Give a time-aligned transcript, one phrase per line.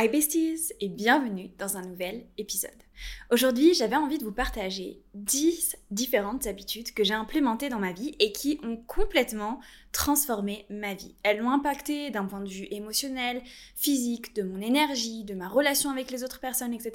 [0.00, 2.70] Hi besties et bienvenue dans un nouvel épisode.
[3.32, 8.14] Aujourd'hui, j'avais envie de vous partager 10 différentes habitudes que j'ai implémentées dans ma vie
[8.20, 9.58] et qui ont complètement
[9.90, 11.16] transformé ma vie.
[11.24, 13.42] Elles l'ont impacté d'un point de vue émotionnel,
[13.74, 16.92] physique, de mon énergie, de ma relation avec les autres personnes, etc.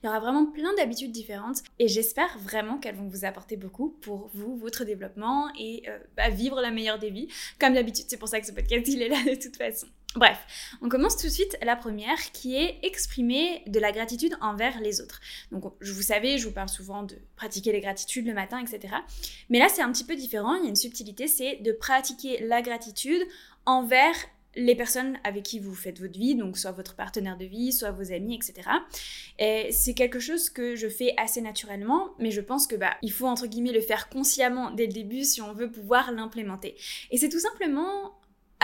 [0.00, 3.88] Il y aura vraiment plein d'habitudes différentes et j'espère vraiment qu'elles vont vous apporter beaucoup
[4.00, 7.26] pour vous, votre développement et euh, bah, vivre la meilleure des vies.
[7.58, 9.88] Comme d'habitude, c'est pour ça que ce podcast il est là de toute façon.
[10.14, 10.38] Bref,
[10.80, 15.00] on commence tout de suite la première qui est exprimer de la gratitude envers les
[15.00, 15.20] autres.
[15.50, 18.94] Donc, je vous savez, je vous parle souvent de pratiquer les gratitudes le matin, etc.
[19.50, 20.54] Mais là, c'est un petit peu différent.
[20.54, 23.22] Il y a une subtilité, c'est de pratiquer la gratitude
[23.66, 24.14] envers
[24.56, 27.90] les personnes avec qui vous faites votre vie, donc soit votre partenaire de vie, soit
[27.90, 28.68] vos amis, etc.
[29.40, 33.10] Et c'est quelque chose que je fais assez naturellement, mais je pense que bah il
[33.10, 36.76] faut entre guillemets le faire consciemment dès le début si on veut pouvoir l'implémenter.
[37.10, 38.14] Et c'est tout simplement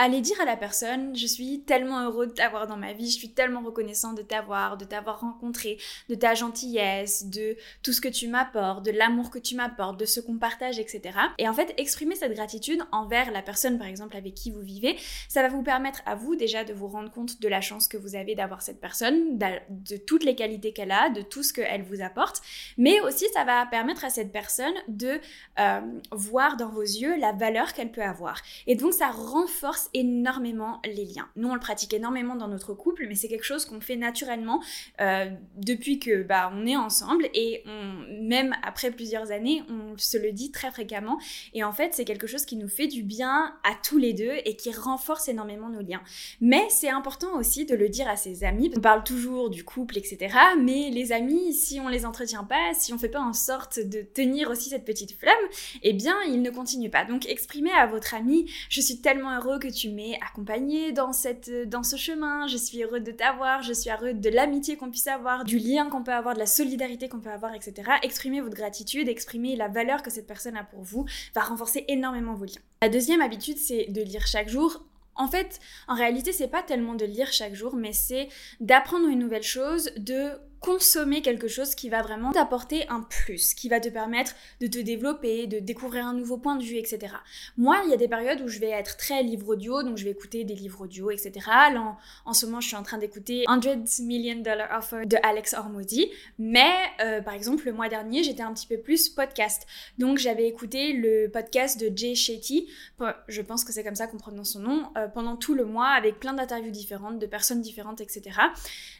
[0.03, 3.17] Allez dire à la personne, je suis tellement heureux de t'avoir dans ma vie, je
[3.19, 5.77] suis tellement reconnaissant de t'avoir, de t'avoir rencontré,
[6.09, 10.05] de ta gentillesse, de tout ce que tu m'apportes, de l'amour que tu m'apportes, de
[10.05, 11.19] ce qu'on partage, etc.
[11.37, 14.97] Et en fait, exprimer cette gratitude envers la personne, par exemple, avec qui vous vivez,
[15.29, 17.97] ça va vous permettre à vous déjà de vous rendre compte de la chance que
[17.97, 21.83] vous avez d'avoir cette personne, de toutes les qualités qu'elle a, de tout ce qu'elle
[21.83, 22.41] vous apporte,
[22.75, 25.19] mais aussi ça va permettre à cette personne de
[25.59, 28.41] euh, voir dans vos yeux la valeur qu'elle peut avoir.
[28.65, 31.29] Et donc ça renforce énormément les liens.
[31.35, 34.61] Nous, on le pratique énormément dans notre couple, mais c'est quelque chose qu'on fait naturellement
[34.99, 37.63] euh, depuis que bah, on est ensemble et
[38.21, 41.19] même après plusieurs années, on se le dit très fréquemment.
[41.53, 44.33] Et en fait, c'est quelque chose qui nous fait du bien à tous les deux
[44.45, 46.01] et qui renforce énormément nos liens.
[46.39, 48.71] Mais c'est important aussi de le dire à ses amis.
[48.75, 50.35] On parle toujours du couple, etc.
[50.59, 54.01] Mais les amis, si on les entretient pas, si on fait pas en sorte de
[54.01, 55.35] tenir aussi cette petite flamme,
[55.83, 57.05] eh bien, ils ne continuent pas.
[57.05, 61.95] Donc, exprimez à votre ami, je suis tellement heureux que tu m'es accompagné dans, ce
[61.95, 65.57] chemin, je suis heureux de t'avoir, je suis heureux de l'amitié qu'on puisse avoir, du
[65.57, 67.89] lien qu'on peut avoir, de la solidarité qu'on peut avoir, etc.
[68.03, 72.33] Exprimer votre gratitude, exprimer la valeur que cette personne a pour vous, va renforcer énormément
[72.33, 72.61] vos liens.
[72.81, 74.85] La deuxième habitude, c'est de lire chaque jour.
[75.15, 79.19] En fait, en réalité, c'est pas tellement de lire chaque jour, mais c'est d'apprendre une
[79.19, 83.89] nouvelle chose, de consommer quelque chose qui va vraiment t'apporter un plus, qui va te
[83.89, 87.15] permettre de te développer, de découvrir un nouveau point de vue, etc.
[87.57, 90.05] Moi, il y a des périodes où je vais être très livre audio, donc je
[90.05, 91.31] vais écouter des livres audio, etc.
[92.25, 96.11] En, ce moment, je suis en train d'écouter 100 Million Dollar Offer de Alex Hormody,
[96.37, 96.71] mais
[97.01, 99.65] euh, par exemple, le mois dernier, j'étais un petit peu plus podcast.
[99.97, 102.67] Donc, j'avais écouté le podcast de Jay Shetty,
[103.27, 105.87] je pense que c'est comme ça qu'on prononce son nom, euh, pendant tout le mois,
[105.87, 108.37] avec plein d'interviews différentes, de personnes différentes, etc.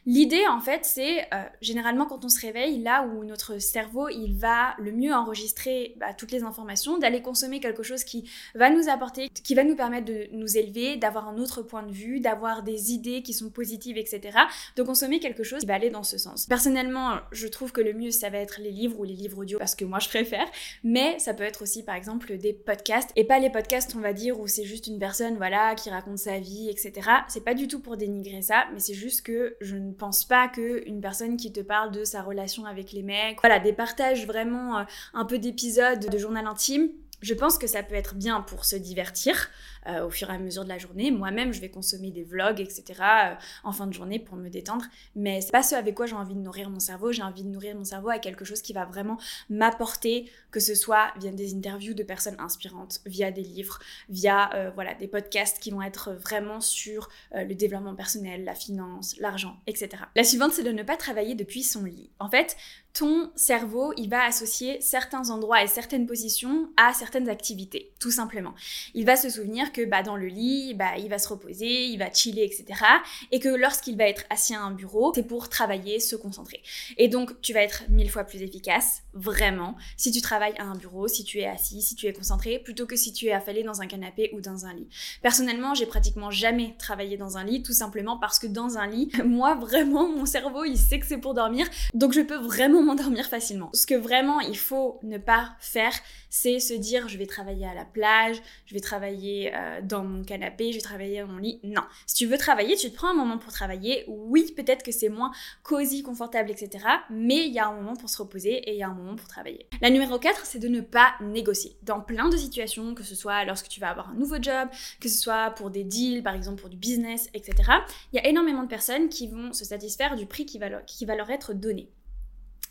[0.07, 1.27] L'idée, en fait, c'est...
[1.35, 5.95] Euh, généralement quand on se réveille, là où notre cerveau il va le mieux enregistrer
[5.97, 9.75] bah, toutes les informations, d'aller consommer quelque chose qui va nous apporter, qui va nous
[9.75, 13.49] permettre de nous élever, d'avoir un autre point de vue, d'avoir des idées qui sont
[13.49, 14.37] positives, etc.
[14.75, 16.45] De consommer quelque chose qui va aller dans ce sens.
[16.45, 19.57] Personnellement, je trouve que le mieux ça va être les livres ou les livres audio
[19.59, 20.45] parce que moi je préfère,
[20.83, 24.13] mais ça peut être aussi par exemple des podcasts et pas les podcasts on va
[24.13, 27.09] dire où c'est juste une personne voilà qui raconte sa vie, etc.
[27.27, 30.47] C'est pas du tout pour dénigrer ça, mais c'est juste que je ne pense pas
[30.47, 33.39] que une personne qui te parle de sa relation avec les mecs.
[33.41, 36.89] Voilà, des partages vraiment euh, un peu d'épisodes de journal intime.
[37.21, 39.49] Je pense que ça peut être bien pour se divertir,
[39.87, 41.11] euh, au fur et à mesure de la journée.
[41.11, 42.83] Moi-même, je vais consommer des vlogs, etc.
[42.99, 44.85] Euh, en fin de journée pour me détendre.
[45.15, 47.11] Mais c'est pas ce avec quoi j'ai envie de nourrir mon cerveau.
[47.11, 49.17] J'ai envie de nourrir mon cerveau à quelque chose qui va vraiment
[49.49, 54.71] m'apporter, que ce soit via des interviews de personnes inspirantes, via des livres, via euh,
[54.73, 60.03] voilà des podcasts qui vont être vraiment sur le développement personnel, la finance, l'argent, etc.
[60.15, 62.09] La suivante, c'est de ne pas travailler depuis son lit.
[62.19, 62.55] En fait,
[62.93, 68.53] ton cerveau, il va associer certains endroits et certaines positions à certaines activités, tout simplement.
[68.93, 71.97] Il va se souvenir que bah, dans le lit, bah, il va se reposer, il
[71.97, 72.83] va chiller, etc.
[73.31, 76.61] Et que lorsqu'il va être assis à un bureau, c'est pour travailler, se concentrer.
[76.97, 80.75] Et donc, tu vas être mille fois plus efficace, vraiment, si tu travailles à un
[80.75, 83.63] bureau, si tu es assis, si tu es concentré, plutôt que si tu es affalé
[83.63, 84.87] dans un canapé ou dans un lit.
[85.21, 89.09] Personnellement, j'ai pratiquement jamais travaillé dans un lit, tout simplement parce que dans un lit,
[89.25, 93.25] moi, vraiment, mon cerveau, il sait que c'est pour dormir, donc je peux vraiment m'endormir
[93.25, 93.69] facilement.
[93.73, 95.93] Ce que vraiment, il faut ne pas faire,
[96.29, 100.23] c'est se dire, je vais travailler à la plage, je vais travailler euh, dans mon
[100.23, 101.59] canapé, je vais travailler à mon lit.
[101.63, 101.81] Non.
[102.05, 104.05] Si tu veux travailler, tu te prends un moment pour travailler.
[104.07, 105.31] Oui, peut-être que c'est moins
[105.63, 106.85] cosy, confortable, etc.
[107.09, 109.15] Mais il y a un moment pour se reposer et il y a un moment
[109.15, 109.67] pour travailler.
[109.81, 111.77] La numéro 4, c'est de ne pas négocier.
[111.83, 114.69] Dans plein de situations, que ce soit lorsque tu vas avoir un nouveau job,
[114.99, 117.71] que ce soit pour des deals, par exemple pour du business, etc.
[118.13, 121.05] Il y a énormément de personnes qui vont se satisfaire du prix qui va qui
[121.05, 121.89] va leur être donné.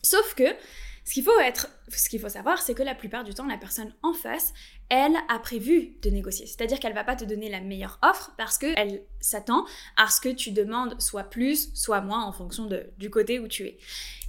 [0.03, 0.45] Sauf que
[1.05, 3.57] ce qu'il faut être, ce qu'il faut savoir, c'est que la plupart du temps, la
[3.57, 4.53] personne en face,
[4.89, 6.47] elle a prévu de négocier.
[6.47, 9.65] C'est-à-dire qu'elle va pas te donner la meilleure offre parce qu'elle s'attend
[9.97, 12.69] à ce que tu demandes soit plus, soit moins en fonction
[12.99, 13.79] du côté où tu es.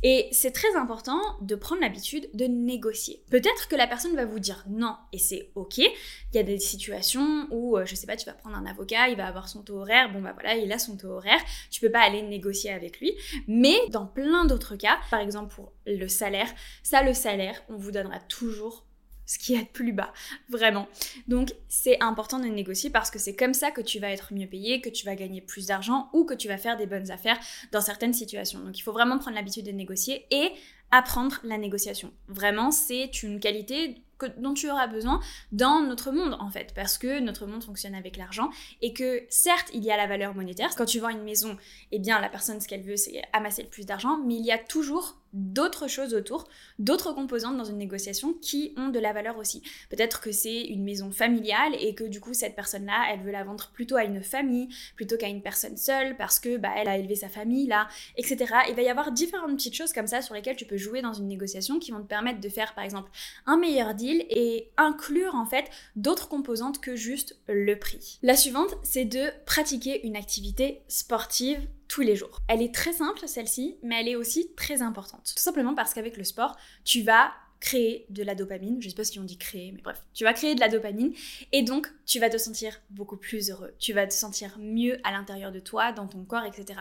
[0.03, 3.23] Et c'est très important de prendre l'habitude de négocier.
[3.29, 5.77] Peut-être que la personne va vous dire non et c'est ok.
[5.77, 5.91] Il
[6.33, 9.17] y a des situations où, euh, je sais pas, tu vas prendre un avocat, il
[9.17, 11.39] va avoir son taux horaire, bon bah voilà, il a son taux horaire,
[11.69, 13.13] tu peux pas aller négocier avec lui.
[13.47, 16.51] Mais dans plein d'autres cas, par exemple pour le salaire,
[16.81, 18.85] ça le salaire, on vous donnera toujours
[19.31, 20.11] ce qui est plus bas,
[20.49, 20.89] vraiment.
[21.29, 24.45] Donc c'est important de négocier parce que c'est comme ça que tu vas être mieux
[24.45, 27.39] payé, que tu vas gagner plus d'argent ou que tu vas faire des bonnes affaires
[27.71, 28.59] dans certaines situations.
[28.59, 30.51] Donc il faut vraiment prendre l'habitude de négocier et
[30.91, 32.11] apprendre la négociation.
[32.27, 34.03] Vraiment, c'est une qualité
[34.37, 35.21] dont tu auras besoin
[35.53, 38.49] dans notre monde en fait, parce que notre monde fonctionne avec l'argent
[38.81, 40.75] et que certes il y a la valeur monétaire.
[40.75, 41.57] Quand tu vends une maison,
[41.91, 44.51] eh bien la personne ce qu'elle veut c'est amasser le plus d'argent, mais il y
[44.51, 46.47] a toujours d'autres choses autour,
[46.79, 49.61] d'autres composantes dans une négociation qui ont de la valeur aussi.
[49.89, 53.43] Peut-être que c'est une maison familiale et que du coup cette personne-là, elle veut la
[53.43, 56.97] vendre plutôt à une famille plutôt qu'à une personne seule parce que bah elle a
[56.97, 57.87] élevé sa famille là,
[58.17, 58.53] etc.
[58.69, 61.13] Il va y avoir différentes petites choses comme ça sur lesquelles tu peux jouer dans
[61.13, 63.11] une négociation qui vont te permettre de faire par exemple
[63.45, 68.19] un meilleur deal et inclure en fait d'autres composantes que juste le prix.
[68.21, 71.59] La suivante, c'est de pratiquer une activité sportive
[71.91, 72.41] tous les jours.
[72.47, 75.33] Elle est très simple celle-ci, mais elle est aussi très importante.
[75.35, 76.55] Tout simplement parce qu'avec le sport,
[76.85, 78.81] tu vas créer de la dopamine.
[78.81, 81.11] Je sais pas si on dit créer, mais bref, tu vas créer de la dopamine
[81.51, 83.73] et donc tu vas te sentir beaucoup plus heureux.
[83.77, 86.79] Tu vas te sentir mieux à l'intérieur de toi, dans ton corps, etc.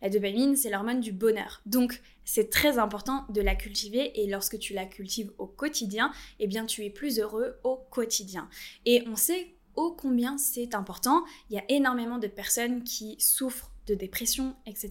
[0.00, 1.60] La dopamine, c'est l'hormone du bonheur.
[1.66, 6.46] Donc c'est très important de la cultiver et lorsque tu la cultives au quotidien, eh
[6.46, 8.48] bien tu es plus heureux au quotidien.
[8.86, 11.24] Et on sait ô combien c'est important.
[11.50, 14.90] Il y a énormément de personnes qui souffrent de dépression, etc.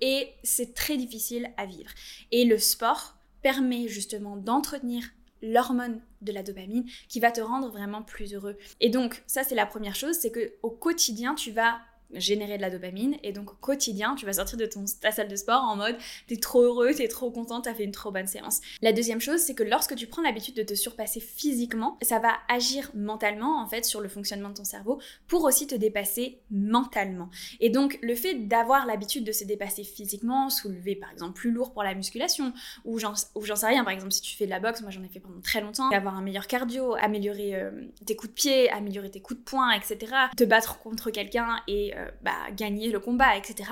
[0.00, 1.90] Et c'est très difficile à vivre.
[2.32, 3.16] Et le sport,
[3.46, 5.04] permet justement d'entretenir
[5.40, 8.56] l'hormone de la dopamine qui va te rendre vraiment plus heureux.
[8.80, 11.78] Et donc ça c'est la première chose, c'est que au quotidien tu vas
[12.14, 15.28] générer de la dopamine et donc au quotidien tu vas sortir de ton, ta salle
[15.28, 15.96] de sport en mode
[16.28, 18.60] t'es trop heureux, t'es trop content, t'as fait une trop bonne séance.
[18.82, 22.32] La deuxième chose c'est que lorsque tu prends l'habitude de te surpasser physiquement, ça va
[22.48, 27.28] agir mentalement en fait sur le fonctionnement de ton cerveau pour aussi te dépasser mentalement.
[27.60, 31.72] Et donc le fait d'avoir l'habitude de se dépasser physiquement, soulever par exemple plus lourd
[31.72, 32.52] pour la musculation
[32.84, 35.08] ou j'en sais rien par exemple si tu fais de la boxe, moi j'en ai
[35.08, 37.70] fait pendant très longtemps, avoir un meilleur cardio, améliorer euh,
[38.04, 40.12] tes coups de pied, améliorer tes coups de poing, etc.
[40.36, 43.70] Te battre contre quelqu'un et euh, bah, gagner le combat, etc.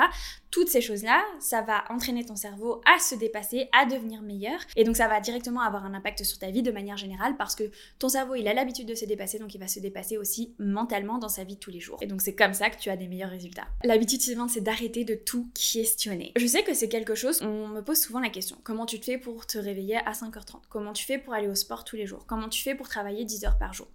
[0.51, 4.61] Toutes ces choses-là, ça va entraîner ton cerveau à se dépasser, à devenir meilleur.
[4.77, 7.55] Et donc ça va directement avoir un impact sur ta vie de manière générale parce
[7.55, 7.65] que
[7.99, 11.19] ton cerveau, il a l'habitude de se dépasser, donc il va se dépasser aussi mentalement
[11.19, 11.99] dans sa vie de tous les jours.
[12.03, 13.67] Et donc c'est comme ça que tu as des meilleurs résultats.
[13.83, 16.33] L'habitude suivante, c'est d'arrêter de tout questionner.
[16.37, 19.05] Je sais que c'est quelque chose, on me pose souvent la question, comment tu te
[19.07, 22.07] fais pour te réveiller à 5h30 Comment tu fais pour aller au sport tous les
[22.07, 22.27] jours?
[22.27, 23.89] Comment tu fais pour travailler 10 heures par jour?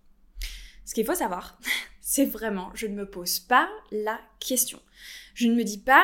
[0.90, 1.60] Ce qu'il faut savoir,
[2.02, 4.82] c'est vraiment, je ne me pose pas la question.
[5.36, 6.04] Je ne me dis pas,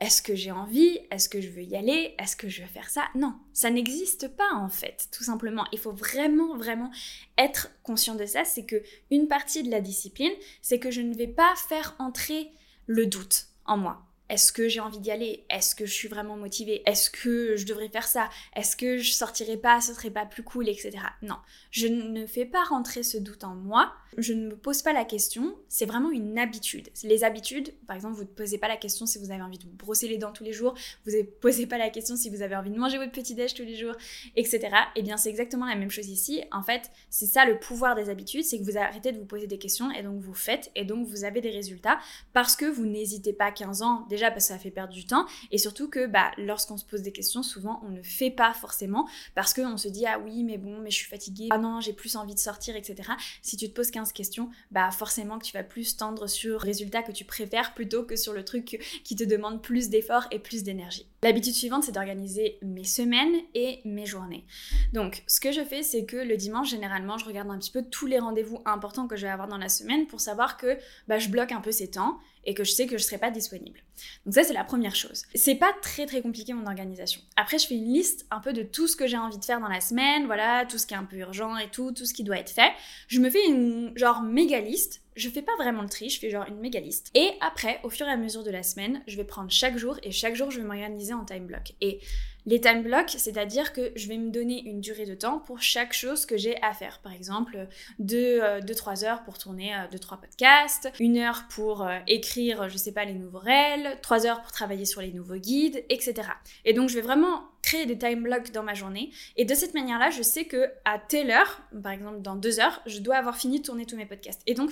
[0.00, 0.98] est-ce que j'ai envie?
[1.10, 2.14] Est-ce que je veux y aller?
[2.18, 3.06] Est-ce que je veux faire ça?
[3.14, 5.64] Non, ça n'existe pas en fait, tout simplement.
[5.72, 6.90] Il faut vraiment, vraiment
[7.38, 8.44] être conscient de ça.
[8.44, 12.50] C'est que une partie de la discipline, c'est que je ne vais pas faire entrer
[12.86, 14.07] le doute en moi.
[14.28, 15.44] Est-ce que j'ai envie d'y aller?
[15.50, 16.82] Est-ce que je suis vraiment motivée?
[16.86, 18.28] Est-ce que je devrais faire ça?
[18.54, 19.80] Est-ce que je sortirais pas?
[19.80, 20.98] Ce serait pas plus cool, etc.
[21.22, 21.36] Non,
[21.70, 23.92] je ne fais pas rentrer ce doute en moi.
[24.16, 25.56] Je ne me pose pas la question.
[25.68, 26.88] C'est vraiment une habitude.
[27.04, 29.64] Les habitudes, par exemple, vous ne posez pas la question si vous avez envie de
[29.64, 30.74] vous brosser les dents tous les jours.
[31.04, 33.54] Vous ne posez pas la question si vous avez envie de manger votre petit déj
[33.54, 33.94] tous les jours,
[34.36, 34.70] etc.
[34.96, 36.42] Eh bien, c'est exactement la même chose ici.
[36.52, 39.46] En fait, c'est ça le pouvoir des habitudes, c'est que vous arrêtez de vous poser
[39.46, 41.98] des questions et donc vous faites et donc vous avez des résultats
[42.32, 44.06] parce que vous n'hésitez pas 15 ans.
[44.08, 47.02] Déjà parce que ça fait perdre du temps et surtout que bah, lorsqu'on se pose
[47.02, 50.58] des questions, souvent on ne fait pas forcément parce qu'on se dit ah oui mais
[50.58, 53.10] bon mais je suis fatiguée, ah non j'ai plus envie de sortir etc.
[53.42, 56.56] Si tu te poses 15 questions, bah forcément que tu vas plus tendre sur le
[56.56, 60.38] résultat que tu préfères plutôt que sur le truc qui te demande plus d'efforts et
[60.38, 61.06] plus d'énergie.
[61.22, 64.44] L'habitude suivante c'est d'organiser mes semaines et mes journées.
[64.92, 67.82] Donc ce que je fais c'est que le dimanche généralement je regarde un petit peu
[67.82, 71.18] tous les rendez-vous importants que je vais avoir dans la semaine pour savoir que bah,
[71.18, 73.80] je bloque un peu ces temps et que je sais que je serai pas disponible.
[74.24, 75.24] Donc ça c'est la première chose.
[75.34, 77.20] C'est pas très très compliqué mon organisation.
[77.36, 79.60] Après je fais une liste un peu de tout ce que j'ai envie de faire
[79.60, 82.14] dans la semaine, voilà, tout ce qui est un peu urgent et tout, tout ce
[82.14, 82.72] qui doit être fait.
[83.08, 85.02] Je me fais une genre méga liste.
[85.18, 87.10] Je fais pas vraiment le tri, je fais genre une méga liste.
[87.14, 89.98] Et après, au fur et à mesure de la semaine, je vais prendre chaque jour
[90.04, 91.72] et chaque jour je vais m'organiser en time block.
[91.80, 91.98] Et
[92.46, 95.92] les time blocks, c'est-à-dire que je vais me donner une durée de temps pour chaque
[95.92, 97.00] chose que j'ai à faire.
[97.00, 97.66] Par exemple,
[98.00, 103.04] 2-3 heures pour tourner 2-3 euh, podcasts, 1 heure pour euh, écrire, je sais pas,
[103.04, 106.28] les nouveaux réels, 3 heures pour travailler sur les nouveaux guides, etc.
[106.64, 109.10] Et donc, je vais vraiment créer des time blocks dans ma journée.
[109.36, 112.80] Et de cette manière-là, je sais que à telle heure, par exemple dans 2 heures,
[112.86, 114.42] je dois avoir fini de tourner tous mes podcasts.
[114.46, 114.70] Et donc,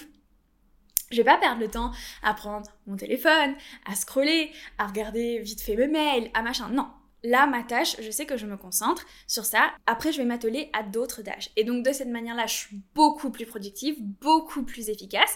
[1.11, 5.61] Je vais pas perdre le temps à prendre mon téléphone, à scroller, à regarder vite
[5.61, 6.69] fait mes mails, à machin.
[6.69, 6.89] Non,
[7.25, 9.73] Là, ma tâche, je sais que je me concentre sur ça.
[9.87, 11.51] Après, je vais m'atteler à d'autres tâches.
[11.57, 15.35] Et donc, de cette manière-là, je suis beaucoup plus productive, beaucoup plus efficace.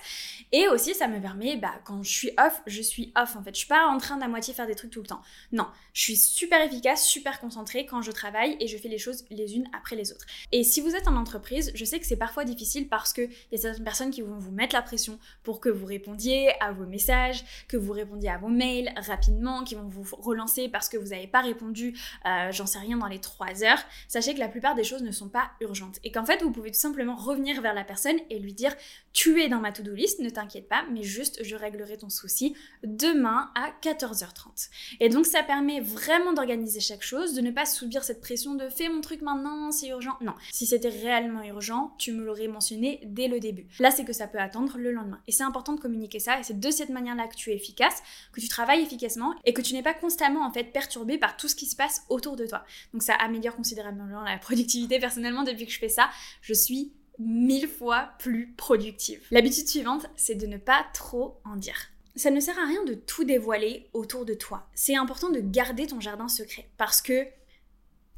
[0.52, 3.54] Et aussi, ça me permet, bah, quand je suis off, je suis off en fait.
[3.54, 5.20] Je suis pas en train d'à moitié faire des trucs tout le temps.
[5.52, 9.24] Non, je suis super efficace, super concentrée quand je travaille et je fais les choses
[9.30, 10.26] les unes après les autres.
[10.52, 13.54] Et si vous êtes en entreprise, je sais que c'est parfois difficile parce qu'il y
[13.54, 16.86] a certaines personnes qui vont vous mettre la pression pour que vous répondiez à vos
[16.86, 21.08] messages, que vous répondiez à vos mails rapidement, qui vont vous relancer parce que vous
[21.08, 24.74] n'avez pas répondu euh, j'en sais rien, dans les 3 heures, sachez que la plupart
[24.74, 25.98] des choses ne sont pas urgentes.
[26.04, 28.74] Et qu'en fait, vous pouvez tout simplement revenir vers la personne et lui dire
[29.12, 32.54] Tu es dans ma to-do list, ne t'inquiète pas, mais juste je réglerai ton souci
[32.84, 34.70] demain à 14h30.
[35.00, 38.68] Et donc, ça permet vraiment d'organiser chaque chose, de ne pas subir cette pression de
[38.68, 40.16] Fais mon truc maintenant, c'est urgent.
[40.20, 43.66] Non, si c'était réellement urgent, tu me l'aurais mentionné dès le début.
[43.78, 45.20] Là, c'est que ça peut attendre le lendemain.
[45.26, 48.02] Et c'est important de communiquer ça, et c'est de cette manière-là que tu es efficace,
[48.32, 51.48] que tu travailles efficacement et que tu n'es pas constamment en fait perturbé par tout
[51.48, 52.64] ce se passe autour de toi.
[52.92, 54.98] Donc ça améliore considérablement la productivité.
[54.98, 56.10] Personnellement, depuis que je fais ça,
[56.42, 59.26] je suis mille fois plus productive.
[59.30, 61.90] L'habitude suivante, c'est de ne pas trop en dire.
[62.16, 64.68] Ça ne sert à rien de tout dévoiler autour de toi.
[64.74, 67.26] C'est important de garder ton jardin secret parce que,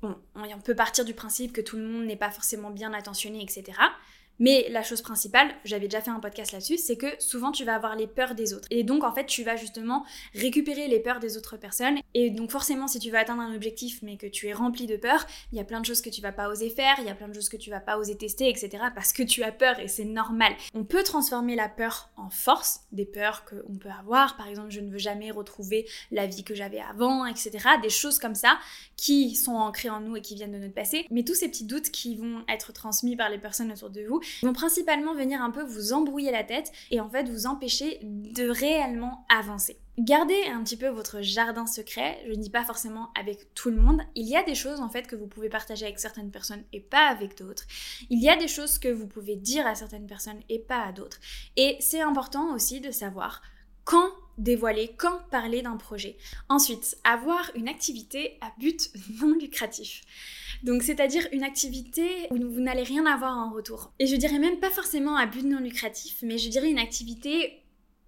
[0.00, 3.42] bon, on peut partir du principe que tout le monde n'est pas forcément bien attentionné,
[3.42, 3.78] etc.
[4.42, 7.76] Mais la chose principale, j'avais déjà fait un podcast là-dessus, c'est que souvent tu vas
[7.76, 8.66] avoir les peurs des autres.
[8.72, 11.99] Et donc en fait, tu vas justement récupérer les peurs des autres personnes.
[12.12, 14.96] Et donc forcément, si tu veux atteindre un objectif mais que tu es rempli de
[14.96, 17.08] peur, il y a plein de choses que tu vas pas oser faire, il y
[17.08, 18.82] a plein de choses que tu vas pas oser tester, etc.
[18.96, 20.56] Parce que tu as peur et c'est normal.
[20.75, 24.37] On peut transformer la peur en force, des peurs qu'on peut avoir.
[24.37, 27.61] Par exemple, je ne veux jamais retrouver la vie que j'avais avant, etc.
[27.80, 28.58] Des choses comme ça
[28.96, 31.06] qui sont ancrées en nous et qui viennent de notre passé.
[31.12, 34.20] Mais tous ces petits doutes qui vont être transmis par les personnes autour de vous,
[34.42, 38.48] vont principalement venir un peu vous embrouiller la tête et en fait vous empêcher de
[38.48, 39.78] réellement avancer.
[39.98, 43.76] Gardez un petit peu votre jardin secret, je ne dis pas forcément avec tout le
[43.76, 46.64] monde, il y a des choses en fait que vous pouvez partager avec certaines personnes
[46.72, 47.64] et pas avec d'autres.
[48.08, 50.92] Il y a des choses que vous pouvez dire à certaines personnes et pas à
[50.92, 51.20] d'autres.
[51.56, 53.42] Et c'est important aussi de savoir
[53.84, 56.16] quand dévoiler, quand parler d'un projet.
[56.48, 60.02] Ensuite, avoir une activité à but non lucratif.
[60.62, 63.92] Donc c'est-à-dire une activité où vous n'allez rien avoir en retour.
[63.98, 67.58] Et je dirais même pas forcément à but non lucratif, mais je dirais une activité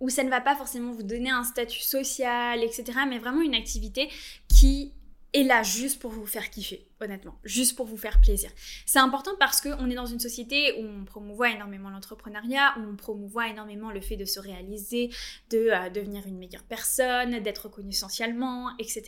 [0.01, 2.85] où ça ne va pas forcément vous donner un statut social, etc.
[3.09, 4.09] Mais vraiment une activité
[4.49, 4.93] qui
[5.35, 8.51] est là juste pour vous faire kiffer, honnêtement, juste pour vous faire plaisir.
[8.87, 12.97] C'est important parce qu'on est dans une société où on promouvoit énormément l'entrepreneuriat, où on
[12.97, 15.11] promouvoit énormément le fait de se réaliser,
[15.51, 19.03] de euh, devenir une meilleure personne, d'être reconnu socialement, etc.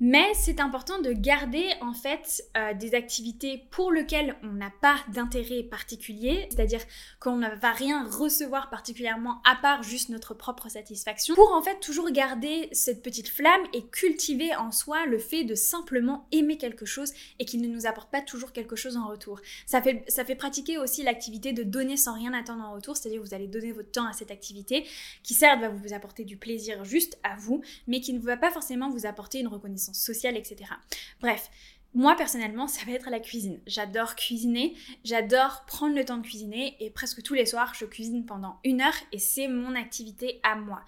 [0.00, 4.96] Mais c'est important de garder en fait euh, des activités pour lesquelles on n'a pas
[5.12, 6.80] d'intérêt particulier, c'est-à-dire
[7.20, 11.78] qu'on ne va rien recevoir particulièrement à part juste notre propre satisfaction, pour en fait
[11.78, 16.86] toujours garder cette petite flamme et cultiver en soi le fait de simplement aimer quelque
[16.86, 19.40] chose et qu'il ne nous apporte pas toujours quelque chose en retour.
[19.64, 23.22] Ça fait, ça fait pratiquer aussi l'activité de donner sans rien attendre en retour, c'est-à-dire
[23.22, 24.84] que vous allez donner votre temps à cette activité
[25.22, 28.50] qui certes va vous apporter du plaisir juste à vous, mais qui ne va pas
[28.50, 30.70] forcément vous apporter une reconnaissance sociale, etc.
[31.20, 31.50] Bref,
[31.94, 33.60] moi personnellement, ça va être la cuisine.
[33.66, 34.74] J'adore cuisiner,
[35.04, 38.80] j'adore prendre le temps de cuisiner et presque tous les soirs, je cuisine pendant une
[38.80, 40.82] heure et c'est mon activité à moi.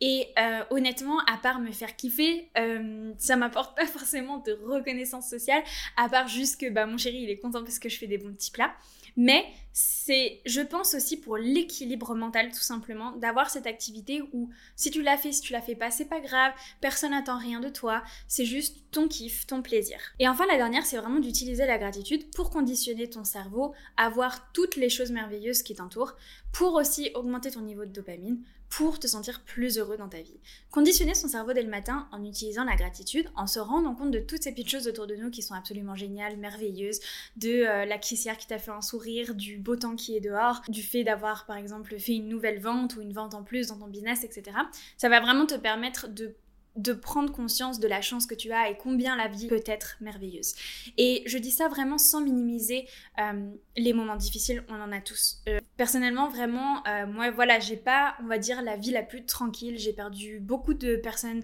[0.00, 5.28] Et euh, honnêtement, à part me faire kiffer, euh, ça m'apporte pas forcément de reconnaissance
[5.28, 5.62] sociale,
[5.96, 8.18] à part juste que bah, mon chéri il est content parce que je fais des
[8.18, 8.74] bons petits plats.
[9.16, 14.90] Mais c'est, je pense aussi pour l'équilibre mental tout simplement, d'avoir cette activité où si
[14.90, 17.68] tu l'as fait, si tu l'as fait pas, c'est pas grave, personne n'attend rien de
[17.68, 19.98] toi, c'est juste ton kiff, ton plaisir.
[20.18, 24.52] Et enfin la dernière, c'est vraiment d'utiliser la gratitude pour conditionner ton cerveau à voir
[24.52, 26.16] toutes les choses merveilleuses qui t'entourent,
[26.52, 30.40] pour aussi augmenter ton niveau de dopamine, pour te sentir plus heureux dans ta vie.
[30.70, 34.20] Conditionner son cerveau dès le matin en utilisant la gratitude, en se rendant compte de
[34.20, 37.00] toutes ces petites choses autour de nous qui sont absolument géniales, merveilleuses,
[37.36, 40.62] de euh, la caissière qui t'a fait un sourire, du beau temps qui est dehors,
[40.68, 43.78] du fait d'avoir par exemple fait une nouvelle vente ou une vente en plus dans
[43.78, 44.56] ton business, etc.
[44.96, 46.36] Ça va vraiment te permettre de
[46.76, 49.96] de prendre conscience de la chance que tu as et combien la vie peut être
[50.00, 50.54] merveilleuse.
[50.96, 52.86] Et je dis ça vraiment sans minimiser
[53.18, 55.42] euh, les moments difficiles, on en a tous.
[55.48, 59.24] Euh, personnellement, vraiment, euh, moi, voilà, j'ai pas, on va dire, la vie la plus
[59.24, 59.78] tranquille.
[59.78, 61.42] J'ai perdu beaucoup de personnes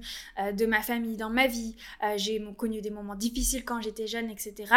[0.52, 1.76] de ma famille dans ma vie.
[2.16, 4.72] j'ai connu des moments difficiles quand j'étais jeune, etc.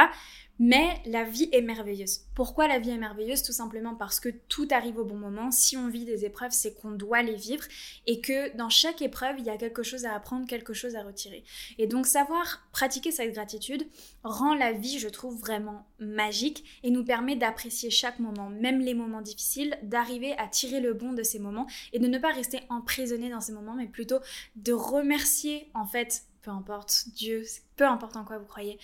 [0.59, 2.25] Mais la vie est merveilleuse.
[2.35, 3.43] Pourquoi la vie est merveilleuse?
[3.43, 5.51] Tout simplement parce que tout arrive au bon moment.
[5.51, 7.63] Si on vit des épreuves, c'est qu'on doit les vivre
[8.07, 11.03] et que dans chaque épreuve, il y a quelque chose à apprendre quelque chose à
[11.03, 11.45] retirer.
[11.77, 13.87] Et donc savoir pratiquer cette gratitude
[14.23, 18.93] rend la vie, je trouve, vraiment magique et nous permet d'apprécier chaque moment, même les
[18.93, 22.59] moments difficiles, d'arriver à tirer le bon de ces moments et de ne pas rester
[22.69, 24.19] emprisonné dans ces moments, mais plutôt
[24.57, 27.43] de remercier en fait peu importe Dieu,
[27.75, 28.79] peu importe en quoi vous croyez,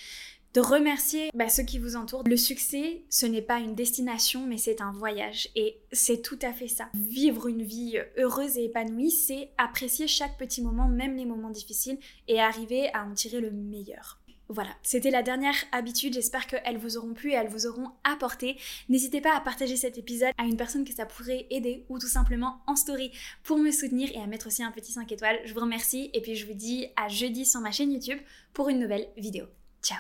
[0.56, 2.24] de remercier bah, ceux qui vous entourent.
[2.26, 5.50] Le succès, ce n'est pas une destination, mais c'est un voyage.
[5.56, 6.88] Et c'est tout à fait ça.
[6.94, 12.00] Vivre une vie heureuse et épanouie, c'est apprécier chaque petit moment, même les moments difficiles,
[12.30, 14.22] et arriver à en tirer le meilleur.
[14.48, 16.14] Voilà, c'était la dernière habitude.
[16.14, 18.58] J'espère qu'elles vous auront plu et elles vous auront apporté.
[18.88, 22.08] N'hésitez pas à partager cet épisode à une personne que ça pourrait aider ou tout
[22.08, 23.12] simplement en story
[23.44, 25.40] pour me soutenir et à mettre aussi un petit 5 étoiles.
[25.46, 28.20] Je vous remercie et puis je vous dis à jeudi sur ma chaîne YouTube
[28.54, 29.48] pour une nouvelle vidéo.
[29.82, 29.98] Ciao